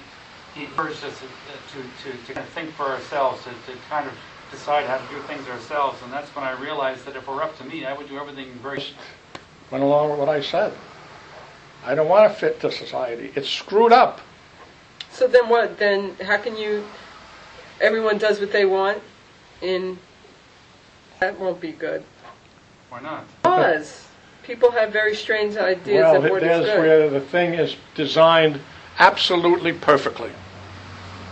he 0.54 0.68
urged 0.78 1.04
us 1.06 1.20
to, 1.20 1.82
to, 1.82 2.12
to, 2.12 2.34
kind 2.34 2.46
of 2.46 2.54
think 2.54 2.72
for 2.72 2.84
ourselves, 2.84 3.44
to, 3.46 3.50
to 3.50 3.78
kind 3.90 4.08
of 4.08 4.14
decide 4.52 4.86
how 4.86 4.98
to 4.98 5.14
do 5.14 5.22
things 5.24 5.48
ourselves. 5.48 6.02
And 6.04 6.12
that's 6.12 6.30
when 6.36 6.46
I 6.46 6.60
realized 6.60 7.06
that 7.06 7.16
if 7.16 7.24
it 7.24 7.28
were 7.28 7.44
up 7.44 7.58
to 7.60 7.64
me, 7.66 7.86
I 7.86 7.94
would 7.94 8.10
do 8.10 8.18
everything 8.18 8.52
very. 8.62 8.84
Went 9.72 9.84
along 9.84 10.12
with 10.12 10.20
what 10.20 10.30
I 10.30 10.42
said. 10.42 10.74
I 11.86 11.96
don't 11.96 12.08
want 12.08 12.32
to 12.32 12.40
fit 12.40 12.60
to 12.62 12.72
society. 12.72 13.32
It's 13.36 13.50
screwed 13.50 13.92
up. 13.92 14.22
So 15.12 15.28
then 15.28 15.50
what? 15.50 15.78
Then 15.78 16.16
how 16.24 16.38
can 16.38 16.58
you? 16.58 16.86
Everyone 17.82 18.18
does 18.18 18.40
what 18.40 18.52
they 18.52 18.66
want, 18.66 19.02
and 19.62 19.98
that 21.20 21.40
won't 21.40 21.60
be 21.62 21.72
good. 21.72 22.04
Why 22.90 23.02
not? 23.02 23.26
Because 23.42 24.08
people 24.44 24.72
have 24.72 24.92
very 24.92 25.16
strange 25.16 25.58
ideas 25.58 26.04
well, 26.04 26.24
of 26.24 26.32
what 26.32 26.44
is 26.44 26.50
there's 26.50 26.66
good. 26.66 26.80
where 26.80 27.10
the 27.10 27.22
thing 27.22 27.54
is 27.54 27.76
designed 27.96 28.60
absolutely 29.00 29.74
perfectly. 29.74 30.32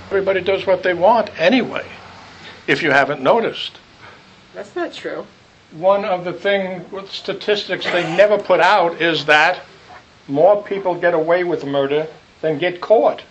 Everybody 0.07 0.41
does 0.41 0.65
what 0.65 0.83
they 0.83 0.93
want 0.93 1.29
anyway, 1.39 1.85
if 2.67 2.81
you 2.81 2.91
haven't 2.91 3.21
noticed. 3.21 3.77
That's 4.53 4.75
not 4.75 4.93
true. 4.93 5.25
one 5.71 6.05
of 6.05 6.23
the 6.23 6.33
thing 6.33 6.85
with 6.91 7.11
statistics 7.11 7.85
they 7.85 8.03
never 8.15 8.37
put 8.37 8.59
out 8.59 9.01
is 9.01 9.25
that 9.25 9.59
more 10.27 10.61
people 10.63 10.93
get 10.95 11.13
away 11.13 11.43
with 11.43 11.65
murder 11.65 12.07
than 12.41 12.59
get 12.59 12.79
caught. 12.79 13.23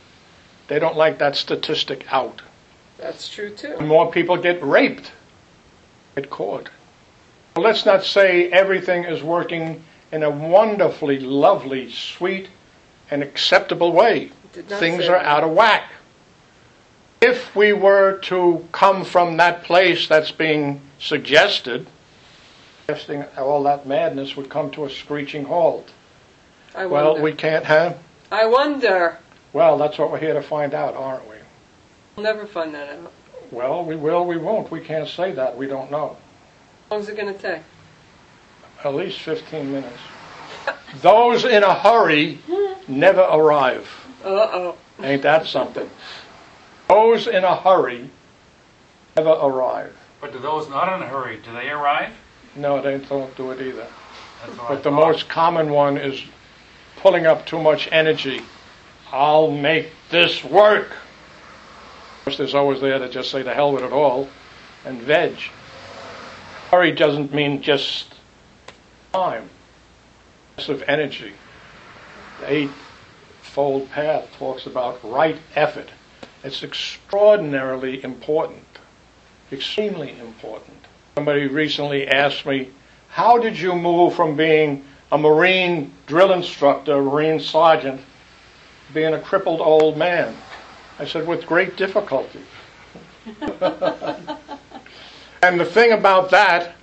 They 0.68 0.78
don't 0.78 0.96
like 0.96 1.18
that 1.18 1.36
statistic 1.36 2.04
out. 2.12 2.42
That's 2.98 3.28
true 3.28 3.50
too. 3.50 3.78
More 3.78 4.10
people 4.10 4.36
get 4.36 4.62
raped, 4.62 5.12
get 6.14 6.30
caught. 6.30 6.68
Well, 7.54 7.64
let's 7.64 7.84
not 7.86 8.04
say 8.04 8.50
everything 8.50 9.04
is 9.04 9.22
working 9.22 9.84
in 10.10 10.22
a 10.22 10.30
wonderfully 10.30 11.20
lovely, 11.20 11.90
sweet, 11.90 12.48
and 13.10 13.22
acceptable 13.22 13.92
way. 13.92 14.30
Things 14.52 15.04
are 15.04 15.18
that. 15.18 15.24
out 15.24 15.44
of 15.44 15.50
whack. 15.50 15.84
If 17.22 17.54
we 17.54 17.72
were 17.72 18.18
to 18.22 18.66
come 18.72 19.04
from 19.04 19.36
that 19.36 19.62
place 19.62 20.08
that's 20.08 20.32
being 20.32 20.80
suggested, 20.98 21.86
all 23.38 23.62
that 23.62 23.86
madness 23.86 24.36
would 24.36 24.50
come 24.50 24.72
to 24.72 24.84
a 24.86 24.90
screeching 24.90 25.44
halt. 25.44 25.88
I 26.74 26.86
Well, 26.86 27.12
wonder. 27.12 27.22
we 27.22 27.32
can't 27.32 27.64
have. 27.64 27.96
I 28.32 28.46
wonder. 28.46 29.18
Well, 29.52 29.78
that's 29.78 29.98
what 29.98 30.10
we're 30.10 30.18
here 30.18 30.34
to 30.34 30.42
find 30.42 30.74
out, 30.74 30.96
aren't 30.96 31.28
we? 31.28 31.36
We'll 32.16 32.24
never 32.24 32.44
find 32.44 32.74
that 32.74 32.88
out. 32.88 33.12
Well, 33.52 33.84
we 33.84 33.94
will, 33.94 34.24
we 34.26 34.36
won't. 34.36 34.72
We 34.72 34.80
can't 34.80 35.08
say 35.08 35.30
that. 35.32 35.56
We 35.56 35.68
don't 35.68 35.92
know. 35.92 36.16
How 36.88 36.96
long 36.96 37.02
is 37.02 37.08
it 37.08 37.16
going 37.16 37.32
to 37.32 37.38
take? 37.40 37.62
At 38.82 38.94
least 38.96 39.20
15 39.20 39.70
minutes. 39.70 39.98
Those 41.02 41.44
in 41.44 41.62
a 41.62 41.72
hurry 41.74 42.40
never 42.88 43.20
arrive. 43.20 43.88
Uh-oh. 44.24 44.76
Ain't 45.00 45.22
that 45.22 45.46
something? 45.46 45.88
Those 46.88 47.26
in 47.26 47.44
a 47.44 47.56
hurry 47.56 48.10
never 49.16 49.30
arrive. 49.30 49.96
But 50.20 50.32
do 50.32 50.38
those 50.38 50.68
not 50.68 50.94
in 50.94 51.02
a 51.02 51.06
hurry, 51.06 51.38
do 51.38 51.52
they 51.52 51.70
arrive? 51.70 52.12
No, 52.54 52.80
they 52.80 52.98
don't 52.98 53.34
do 53.36 53.50
it 53.50 53.60
either. 53.60 53.86
But 54.68 54.82
the 54.82 54.90
most 54.90 55.28
common 55.28 55.70
one 55.70 55.96
is 55.96 56.22
pulling 56.96 57.26
up 57.26 57.46
too 57.46 57.60
much 57.60 57.88
energy. 57.92 58.42
I'll 59.10 59.50
make 59.50 59.90
this 60.10 60.44
work. 60.44 60.90
Of 60.90 62.24
course, 62.24 62.38
there's 62.38 62.54
always 62.54 62.80
there 62.80 62.98
to 62.98 63.08
just 63.08 63.30
say 63.30 63.42
the 63.42 63.54
hell 63.54 63.72
with 63.72 63.84
it 63.84 63.92
all 63.92 64.28
and 64.84 65.00
veg. 65.00 65.36
Hurry 66.70 66.92
doesn't 66.92 67.32
mean 67.32 67.62
just 67.62 68.14
time, 69.12 69.48
it's 70.56 70.68
of 70.68 70.82
energy. 70.88 71.32
The 72.40 72.52
Eightfold 72.52 73.90
Path 73.90 74.28
talks 74.38 74.66
about 74.66 74.98
right 75.04 75.36
effort. 75.54 75.90
It's 76.44 76.64
extraordinarily 76.64 78.02
important, 78.02 78.66
extremely 79.52 80.18
important. 80.18 80.76
Somebody 81.14 81.46
recently 81.46 82.08
asked 82.08 82.46
me, 82.46 82.70
how 83.08 83.38
did 83.38 83.58
you 83.58 83.74
move 83.74 84.14
from 84.14 84.34
being 84.34 84.84
a 85.12 85.18
Marine 85.18 85.92
drill 86.06 86.32
instructor, 86.32 86.94
a 86.94 87.02
Marine 87.02 87.38
sergeant, 87.38 88.00
being 88.92 89.14
a 89.14 89.20
crippled 89.20 89.60
old 89.60 89.96
man? 89.96 90.34
I 90.98 91.06
said, 91.06 91.28
with 91.28 91.46
great 91.46 91.76
difficulty. 91.76 92.40
and 95.42 95.60
the 95.60 95.64
thing 95.64 95.92
about 95.92 96.30
that, 96.30 96.74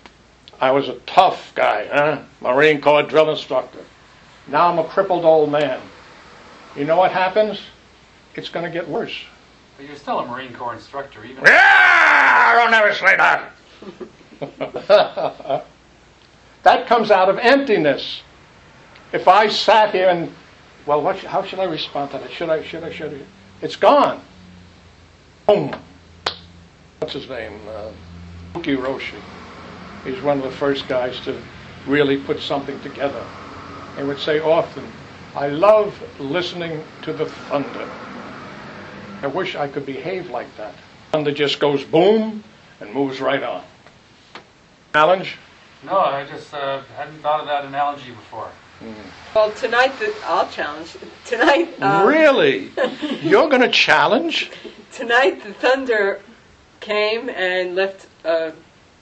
I 0.61 0.71
was 0.71 0.87
a 0.87 0.95
tough 1.05 1.53
guy, 1.55 1.87
huh? 1.87 2.21
Marine 2.41 2.79
Corps 2.79 3.03
drill 3.03 3.29
instructor. 3.29 3.83
Now 4.47 4.67
I'm 4.67 4.79
a 4.79 4.85
crippled 4.85 5.25
old 5.25 5.51
man. 5.51 5.81
You 6.77 6.85
know 6.85 6.97
what 6.97 7.11
happens? 7.11 7.59
It's 8.35 8.49
going 8.49 8.65
to 8.65 8.71
get 8.71 8.87
worse. 8.87 9.17
But 9.79 9.87
you're 9.87 9.95
still 9.95 10.19
a 10.19 10.25
Marine 10.25 10.53
Corps 10.53 10.73
instructor, 10.73 11.23
even 11.23 11.45
Yeah, 11.45 11.53
I 11.53 12.53
don't 12.53 12.73
ever 12.73 12.93
say 12.93 13.15
that. 13.15 13.53
that 16.63 16.85
comes 16.85 17.11
out 17.11 17.29
of 17.29 17.37
emptiness. 17.37 18.21
If 19.13 19.29
I 19.29 19.47
sat 19.47 19.93
here 19.93 20.09
and, 20.09 20.33
well, 20.85 21.01
what, 21.01 21.19
how 21.19 21.43
should 21.43 21.59
I 21.59 21.63
respond 21.63 22.11
to 22.11 22.17
that? 22.17 22.29
Should 22.29 22.49
I, 22.49 22.61
should 22.61 22.83
I, 22.83 22.91
should 22.91 23.13
I? 23.13 23.19
It's 23.61 23.77
gone. 23.77 24.19
Boom. 25.47 25.73
What's 26.99 27.13
his 27.13 27.29
name? 27.29 27.61
Uh, 27.69 27.91
Uki 28.55 28.75
Roshi. 28.75 29.21
He's 30.03 30.21
one 30.21 30.39
of 30.39 30.43
the 30.43 30.51
first 30.51 30.89
guys 30.89 31.21
to 31.21 31.41
really 31.87 32.17
put 32.17 32.41
something 32.41 32.77
together. 32.81 33.25
He 33.95 34.03
would 34.03 34.19
say 34.19 34.41
often, 34.41 34.85
I 35.35 35.47
love 35.47 35.97
listening 36.19 36.83
to 37.03 37.13
the 37.13 37.27
thunder. 37.27 37.89
I 39.21 39.27
wish 39.27 39.55
I 39.55 39.67
could 39.67 39.85
behave 39.85 40.29
like 40.29 40.55
that. 40.57 40.73
Thunder 41.11 41.31
just 41.31 41.59
goes 41.59 41.83
boom 41.83 42.43
and 42.79 42.93
moves 42.93 43.19
right 43.19 43.41
on. 43.43 43.63
Challenge? 44.93 45.35
No, 45.83 45.97
I 45.99 46.25
just 46.25 46.53
uh, 46.53 46.81
hadn't 46.97 47.19
thought 47.21 47.41
of 47.41 47.47
that 47.47 47.65
analogy 47.65 48.11
before. 48.11 48.49
Well, 49.35 49.51
tonight, 49.51 49.91
the, 49.99 50.13
I'll 50.25 50.47
challenge. 50.49 50.95
Tonight, 51.25 51.81
um, 51.81 52.07
really? 52.07 52.71
You're 53.21 53.49
going 53.49 53.61
to 53.61 53.69
challenge? 53.69 54.51
tonight 54.93 55.43
the 55.43 55.53
thunder 55.53 56.21
came 56.79 57.29
and 57.29 57.75
left 57.75 58.07
a 58.23 58.53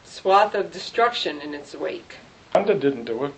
swath 0.03 0.55
of 0.55 0.71
destruction 0.71 1.39
in 1.41 1.53
its 1.53 1.75
wake. 1.75 2.15
Thunder 2.53 2.73
didn't 2.73 3.05
do 3.05 3.25
it. 3.25 3.33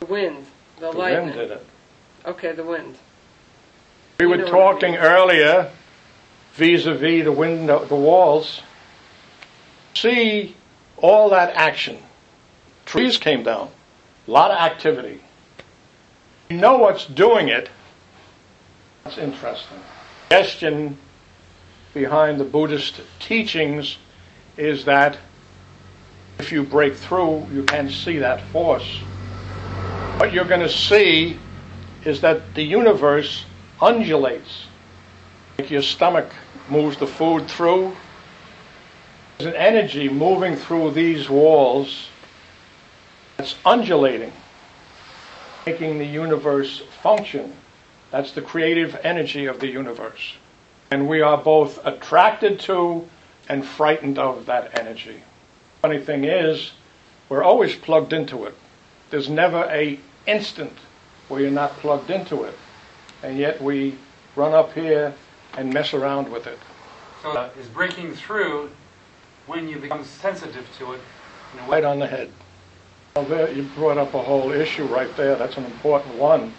The 0.00 0.06
wind, 0.06 0.46
the, 0.80 0.90
The 0.90 0.98
lightning. 0.98 1.26
wind 1.26 1.38
did 1.38 1.50
it. 1.52 1.66
Okay, 2.26 2.52
the 2.52 2.64
wind. 2.64 2.96
We 4.18 4.26
were 4.26 4.46
talking 4.46 4.96
earlier 4.96 5.70
vis-a-vis 6.54 7.22
the 7.22 7.30
window, 7.30 7.84
the 7.84 7.94
walls. 7.94 8.62
See 9.94 10.56
all 10.96 11.30
that 11.30 11.54
action. 11.54 12.02
Trees 12.84 13.16
came 13.16 13.44
down. 13.44 13.70
A 14.26 14.30
lot 14.32 14.50
of 14.50 14.58
activity. 14.58 15.20
You 16.50 16.56
know 16.56 16.78
what's 16.78 17.06
doing 17.06 17.46
it. 17.46 17.70
That's 19.04 19.18
interesting. 19.18 19.78
The 20.30 20.34
question 20.34 20.98
behind 21.94 22.40
the 22.40 22.44
Buddhist 22.44 23.00
teachings 23.20 23.98
is 24.56 24.84
that 24.86 25.16
if 26.40 26.50
you 26.50 26.64
break 26.64 26.96
through, 26.96 27.46
you 27.52 27.62
can 27.62 27.88
see 27.88 28.18
that 28.18 28.40
force. 28.48 28.98
What 30.16 30.32
you're 30.32 30.44
going 30.44 30.62
to 30.62 30.68
see 30.68 31.38
is 32.04 32.20
that 32.22 32.56
the 32.56 32.64
universe 32.64 33.44
undulates. 33.80 34.66
Like 35.58 35.70
your 35.70 35.82
stomach 35.82 36.30
moves 36.68 36.96
the 36.96 37.06
food 37.06 37.48
through. 37.48 37.96
There's 39.38 39.54
an 39.54 39.60
energy 39.60 40.08
moving 40.08 40.56
through 40.56 40.92
these 40.92 41.28
walls 41.28 42.08
that's 43.36 43.54
undulating, 43.64 44.32
making 45.66 45.98
the 45.98 46.06
universe 46.06 46.82
function. 47.02 47.54
That's 48.10 48.32
the 48.32 48.42
creative 48.42 48.98
energy 49.04 49.46
of 49.46 49.60
the 49.60 49.68
universe. 49.68 50.34
And 50.90 51.08
we 51.08 51.20
are 51.20 51.36
both 51.36 51.84
attracted 51.86 52.58
to 52.60 53.06
and 53.48 53.64
frightened 53.64 54.18
of 54.18 54.46
that 54.46 54.78
energy. 54.78 55.22
Funny 55.82 56.00
thing 56.00 56.24
is, 56.24 56.72
we're 57.28 57.44
always 57.44 57.76
plugged 57.76 58.12
into 58.12 58.44
it. 58.44 58.54
There's 59.10 59.28
never 59.28 59.64
a 59.70 60.00
instant 60.26 60.72
where 61.28 61.40
you're 61.40 61.50
not 61.50 61.72
plugged 61.78 62.10
into 62.10 62.44
it. 62.44 62.54
And 63.22 63.38
yet 63.38 63.60
we 63.62 63.96
run 64.36 64.54
up 64.54 64.72
here 64.72 65.14
and 65.56 65.72
mess 65.72 65.94
around 65.94 66.30
with 66.30 66.46
it. 66.46 66.58
So 67.22 67.32
uh, 67.32 67.50
is 67.58 67.66
breaking 67.66 68.14
through 68.14 68.70
when 69.46 69.68
you 69.68 69.78
become 69.78 70.04
sensitive 70.04 70.66
to 70.78 70.92
it 70.92 71.00
in 71.52 71.60
a 71.60 71.62
way. 71.62 71.68
Right 71.68 71.84
on 71.84 71.98
the 71.98 72.06
head. 72.06 72.30
Well, 73.16 73.24
there, 73.24 73.50
you 73.50 73.64
brought 73.74 73.98
up 73.98 74.14
a 74.14 74.22
whole 74.22 74.52
issue 74.52 74.84
right 74.84 75.14
there. 75.16 75.34
That's 75.36 75.56
an 75.56 75.64
important 75.64 76.14
one. 76.14 76.52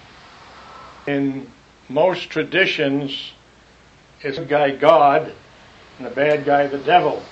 In 1.08 1.50
most 1.88 2.30
traditions, 2.30 3.32
it's 4.22 4.38
a 4.38 4.46
guy 4.46 4.76
God 4.76 5.34
and 5.98 6.06
the 6.06 6.12
bad 6.12 6.46
guy 6.46 6.68
the 6.68 6.80
devil. 6.80 7.24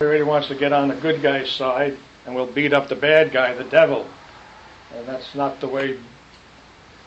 Everybody 0.00 0.22
wants 0.22 0.48
to 0.48 0.54
get 0.54 0.72
on 0.72 0.88
the 0.88 0.94
good 0.94 1.22
guy's 1.22 1.50
side 1.50 1.96
and 2.26 2.34
we'll 2.34 2.46
beat 2.46 2.72
up 2.72 2.88
the 2.88 2.96
bad 2.96 3.32
guy, 3.32 3.54
the 3.54 3.64
devil. 3.64 4.06
And 4.94 5.06
that's 5.06 5.34
not 5.34 5.60
the 5.60 5.68
way 5.68 5.98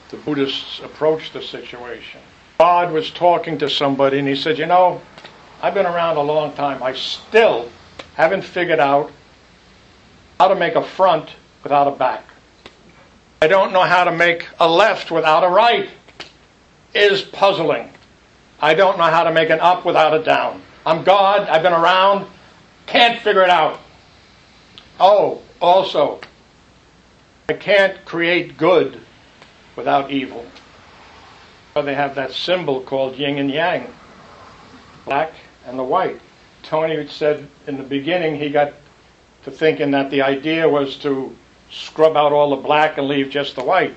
the 0.10 0.18
Buddhists 0.18 0.80
approach 0.80 1.32
the 1.34 1.42
situation. 1.42 2.22
God 2.60 2.92
was 2.92 3.12
talking 3.12 3.58
to 3.60 3.70
somebody 3.70 4.20
and 4.20 4.28
he 4.28 4.36
said, 4.36 4.58
You 4.58 4.66
know, 4.66 5.02
I've 5.62 5.74
been 5.74 5.86
around 5.86 6.18
a 6.18 6.22
long 6.22 6.54
time. 6.54 6.82
I 6.82 6.94
still 6.94 7.70
haven't 8.16 8.44
figured 8.44 8.80
out 8.80 9.12
how 10.40 10.48
to 10.48 10.56
make 10.56 10.76
a 10.76 10.84
front 10.84 11.30
without 11.64 11.88
a 11.88 11.92
back. 11.92 12.24
I 13.42 13.48
don't 13.48 13.74
know 13.74 13.84
how 13.84 14.04
to 14.04 14.12
make 14.12 14.48
a 14.60 14.70
left 14.70 15.12
without 15.12 15.44
a 15.44 15.50
right. 15.50 15.90
Is 16.94 17.22
puzzling. 17.22 17.92
I 18.60 18.74
don't 18.74 18.98
know 18.98 19.04
how 19.04 19.24
to 19.24 19.32
make 19.32 19.50
an 19.50 19.60
up 19.60 19.86
without 19.86 20.16
a 20.16 20.24
down. 20.24 20.62
I'm 20.86 21.04
God. 21.04 21.48
I've 21.48 21.62
been 21.62 21.74
around. 21.74 22.28
Can't 22.88 23.22
figure 23.22 23.44
it 23.44 23.50
out. 23.50 23.80
Oh, 25.00 25.42
also, 25.62 26.22
I 27.50 27.54
can't 27.54 28.04
create 28.06 28.58
good 28.58 29.00
without 29.78 30.12
evil. 30.12 30.46
But 31.74 31.84
they 31.84 31.96
have 31.96 32.16
that 32.16 32.34
symbol 32.34 32.82
called 32.82 33.16
yin 33.16 33.38
and 33.38 33.50
yang, 33.50 33.88
black 35.06 35.32
and 35.66 35.80
the 35.80 35.84
white. 35.84 36.20
Tony 36.64 37.08
said 37.08 37.48
in 37.68 37.78
the 37.78 37.84
beginning 37.84 38.36
he 38.36 38.50
got 38.50 38.74
to 39.44 39.52
thinking 39.52 39.92
that 39.92 40.12
the 40.12 40.24
idea 40.24 40.68
was 40.68 40.98
to 40.98 41.34
scrub 41.72 42.18
out 42.18 42.34
all 42.34 42.50
the 42.50 42.62
black 42.62 42.98
and 42.98 43.08
leave 43.08 43.30
just 43.30 43.56
the 43.56 43.64
white, 43.64 43.96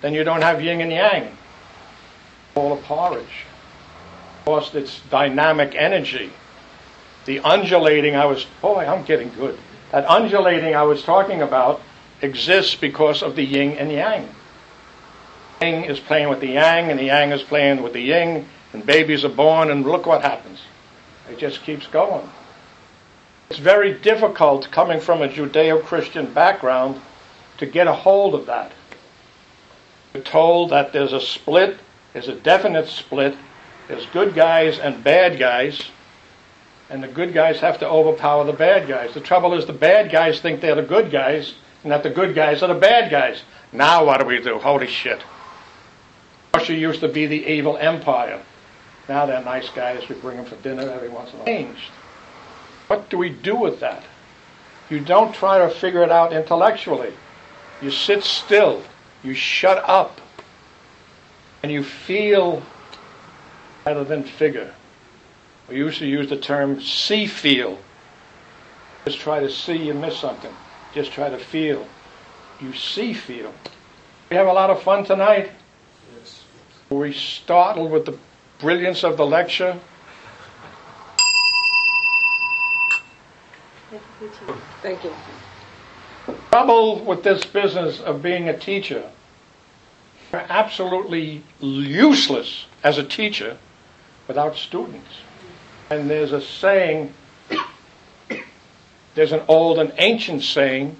then 0.00 0.14
you 0.14 0.24
don't 0.24 0.42
have 0.42 0.62
yin 0.62 0.80
and 0.80 0.90
yang. 0.90 1.36
All 2.56 2.72
of 2.72 2.82
porridge. 2.82 3.44
Lost 4.46 4.74
its 4.74 5.00
dynamic 5.10 5.74
energy. 5.76 6.32
The 7.26 7.40
undulating 7.40 8.16
I 8.16 8.24
was, 8.24 8.46
boy, 8.62 8.86
I'm 8.86 9.04
getting 9.04 9.30
good. 9.34 9.58
That 9.92 10.08
undulating 10.08 10.74
I 10.74 10.82
was 10.84 11.02
talking 11.02 11.42
about 11.42 11.82
exists 12.22 12.74
because 12.74 13.22
of 13.22 13.36
the 13.36 13.44
yin 13.44 13.72
and 13.72 13.92
yang. 13.92 14.28
Yin 15.62 15.84
is 15.84 16.00
playing 16.00 16.30
with 16.30 16.40
the 16.40 16.48
yang, 16.48 16.90
and 16.90 16.98
the 16.98 17.04
yang 17.04 17.32
is 17.32 17.42
playing 17.42 17.82
with 17.82 17.92
the 17.92 18.00
yin, 18.00 18.46
and 18.72 18.86
babies 18.86 19.26
are 19.26 19.28
born, 19.28 19.70
and 19.70 19.84
look 19.84 20.06
what 20.06 20.22
happens. 20.22 20.60
It 21.30 21.38
just 21.38 21.62
keeps 21.64 21.86
going. 21.86 22.26
It's 23.50 23.58
very 23.58 23.92
difficult 23.92 24.70
coming 24.70 25.00
from 25.00 25.20
a 25.20 25.28
Judeo 25.28 25.82
Christian 25.82 26.32
background 26.32 26.98
to 27.58 27.66
get 27.66 27.86
a 27.86 27.92
hold 27.92 28.34
of 28.34 28.46
that. 28.46 28.72
We're 30.14 30.22
told 30.22 30.70
that 30.70 30.94
there's 30.94 31.12
a 31.12 31.20
split, 31.20 31.78
there's 32.14 32.28
a 32.28 32.34
definite 32.36 32.88
split, 32.88 33.36
there's 33.86 34.06
good 34.06 34.34
guys 34.34 34.78
and 34.78 35.04
bad 35.04 35.38
guys, 35.38 35.90
and 36.88 37.02
the 37.02 37.08
good 37.08 37.34
guys 37.34 37.60
have 37.60 37.78
to 37.80 37.88
overpower 37.88 38.44
the 38.44 38.54
bad 38.54 38.88
guys. 38.88 39.12
The 39.12 39.20
trouble 39.20 39.52
is, 39.52 39.66
the 39.66 39.74
bad 39.74 40.10
guys 40.10 40.40
think 40.40 40.62
they're 40.62 40.74
the 40.74 40.82
good 40.82 41.10
guys, 41.10 41.54
and 41.82 41.92
that 41.92 42.02
the 42.02 42.10
good 42.10 42.34
guys 42.34 42.62
are 42.62 42.68
the 42.68 42.80
bad 42.80 43.10
guys. 43.10 43.42
Now, 43.72 44.06
what 44.06 44.20
do 44.20 44.26
we 44.26 44.40
do? 44.40 44.58
Holy 44.58 44.86
shit. 44.86 45.20
Russia 46.54 46.74
used 46.74 47.00
to 47.00 47.08
be 47.08 47.26
the 47.26 47.46
evil 47.46 47.76
empire. 47.76 48.42
Now 49.08 49.26
they're 49.26 49.42
nice 49.42 49.68
guys. 49.70 50.08
We 50.08 50.14
bring 50.16 50.36
them 50.36 50.46
for 50.46 50.56
dinner 50.56 50.88
every 50.90 51.08
once 51.08 51.30
in 51.30 51.36
a 51.36 51.38
while. 51.38 51.46
Changed. 51.46 51.90
What 52.86 53.08
do 53.08 53.18
we 53.18 53.30
do 53.30 53.56
with 53.56 53.80
that? 53.80 54.02
You 54.88 55.00
don't 55.00 55.32
try 55.32 55.58
to 55.58 55.70
figure 55.70 56.02
it 56.02 56.10
out 56.10 56.32
intellectually. 56.32 57.12
You 57.80 57.90
sit 57.90 58.24
still. 58.24 58.82
You 59.22 59.34
shut 59.34 59.82
up. 59.88 60.20
And 61.62 61.70
you 61.70 61.84
feel 61.84 62.62
rather 63.86 64.04
than 64.04 64.24
figure. 64.24 64.74
We 65.68 65.76
used 65.76 65.98
to 65.98 66.06
use 66.06 66.28
the 66.28 66.36
term 66.36 66.80
see 66.80 67.26
feel. 67.26 67.78
Just 69.04 69.20
try 69.20 69.40
to 69.40 69.50
see 69.50 69.76
you 69.76 69.94
miss 69.94 70.18
something. 70.18 70.52
Just 70.94 71.12
try 71.12 71.30
to 71.30 71.38
feel. 71.38 71.86
You 72.60 72.72
see 72.72 73.14
feel. 73.14 73.52
We 74.28 74.36
have 74.36 74.46
a 74.46 74.52
lot 74.52 74.70
of 74.70 74.82
fun 74.82 75.04
tonight. 75.04 75.50
Were 76.90 76.98
we 76.98 77.12
startled 77.12 77.92
with 77.92 78.04
the 78.04 78.18
brilliance 78.58 79.04
of 79.04 79.16
the 79.16 79.24
lecture? 79.24 79.78
Thank 84.82 85.04
you. 85.04 85.12
trouble 86.50 87.04
with 87.04 87.22
this 87.22 87.44
business 87.46 88.00
of 88.00 88.22
being 88.22 88.48
a 88.48 88.58
teacher. 88.58 89.08
You're 90.32 90.46
absolutely 90.48 91.44
useless 91.60 92.66
as 92.82 92.98
a 92.98 93.04
teacher 93.04 93.56
without 94.26 94.56
students. 94.56 95.10
And 95.90 96.10
there's 96.10 96.32
a 96.32 96.40
saying, 96.40 97.14
there's 99.14 99.32
an 99.32 99.42
old 99.46 99.78
and 99.78 99.92
ancient 99.98 100.42
saying, 100.42 100.96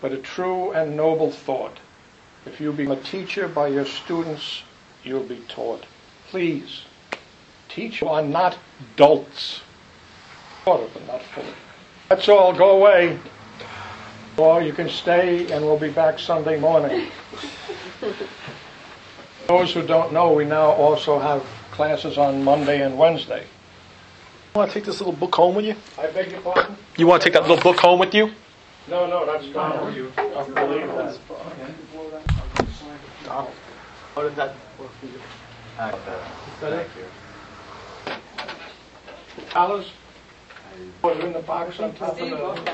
but 0.00 0.10
a 0.10 0.18
true 0.18 0.72
and 0.72 0.96
noble 0.96 1.30
thought. 1.30 1.78
If 2.44 2.60
you 2.60 2.72
become 2.72 2.98
a 2.98 3.00
teacher 3.00 3.46
by 3.46 3.68
your 3.68 3.86
students, 3.86 4.62
you'll 5.04 5.22
be 5.24 5.40
taught. 5.48 5.84
Please, 6.28 6.82
teach 7.68 8.02
are 8.02 8.22
not 8.22 8.58
dolts. 8.96 9.60
Taught 10.64 10.92
but 10.94 11.06
not 11.06 11.22
fully. 11.22 11.46
That's 12.08 12.28
all. 12.28 12.52
Go 12.52 12.76
away. 12.78 13.18
Or 14.36 14.62
you 14.62 14.72
can 14.72 14.88
stay 14.88 15.50
and 15.52 15.64
we'll 15.64 15.78
be 15.78 15.90
back 15.90 16.18
Sunday 16.18 16.58
morning. 16.58 17.10
Those 19.48 19.74
who 19.74 19.82
don't 19.86 20.12
know, 20.12 20.32
we 20.32 20.44
now 20.44 20.70
also 20.70 21.18
have 21.18 21.44
classes 21.72 22.16
on 22.16 22.42
Monday 22.42 22.82
and 22.82 22.96
Wednesday. 22.96 23.40
You 23.42 24.58
want 24.58 24.70
to 24.70 24.74
take 24.74 24.84
this 24.84 25.00
little 25.00 25.12
book 25.12 25.34
home 25.34 25.54
with 25.54 25.64
you? 25.64 25.74
I 25.98 26.06
beg 26.08 26.30
your 26.30 26.40
pardon? 26.40 26.76
You 26.96 27.06
want 27.06 27.22
to 27.22 27.26
take 27.26 27.34
that 27.34 27.48
little 27.48 27.62
book 27.62 27.80
home 27.80 27.98
with 27.98 28.14
you? 28.14 28.30
No, 28.88 29.06
no, 29.06 29.24
that's 29.24 29.46
not 29.54 29.78
for 29.78 29.90
you. 29.90 30.12
I 30.16 30.44
believe 30.44 30.86
that. 30.88 31.18
How 34.14 34.22
did 34.22 34.36
that 34.36 34.54
work 34.78 34.90
for 35.00 35.06
you? 35.06 35.20
Alice? 39.54 39.90
Was 41.02 41.16
it 41.16 41.24
in 41.24 41.32
the 41.32 41.38
box 41.40 41.80
on 41.80 41.94
top 41.94 42.10
of 42.10 42.16
Steve, 42.16 42.30
the... 42.30 42.36
welcome. 42.36 42.64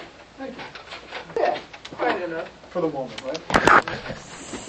Yeah, 1.37 1.59
quite 1.92 2.22
enough. 2.22 2.48
For 2.70 2.81
the 2.83 2.88
moment, 2.88 3.22
right? 3.22 4.64